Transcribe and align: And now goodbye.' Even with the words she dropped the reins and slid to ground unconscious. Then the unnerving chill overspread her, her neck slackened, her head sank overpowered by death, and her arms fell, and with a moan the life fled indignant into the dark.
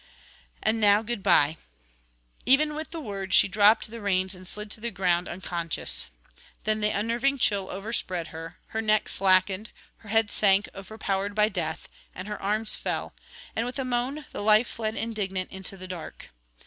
And 0.63 0.81
now 0.81 1.03
goodbye.' 1.03 1.57
Even 2.43 2.73
with 2.73 2.89
the 2.89 2.99
words 2.99 3.35
she 3.35 3.47
dropped 3.47 3.91
the 3.91 4.01
reins 4.01 4.33
and 4.33 4.47
slid 4.47 4.71
to 4.71 4.89
ground 4.89 5.27
unconscious. 5.27 6.07
Then 6.63 6.81
the 6.81 6.89
unnerving 6.89 7.37
chill 7.37 7.69
overspread 7.69 8.29
her, 8.29 8.57
her 8.69 8.81
neck 8.81 9.09
slackened, 9.09 9.69
her 9.97 10.09
head 10.09 10.31
sank 10.31 10.67
overpowered 10.73 11.35
by 11.35 11.49
death, 11.49 11.87
and 12.15 12.27
her 12.27 12.41
arms 12.41 12.75
fell, 12.75 13.13
and 13.55 13.63
with 13.63 13.77
a 13.77 13.85
moan 13.85 14.25
the 14.31 14.41
life 14.41 14.69
fled 14.69 14.95
indignant 14.95 15.51
into 15.51 15.77
the 15.77 15.87
dark. 15.87 16.31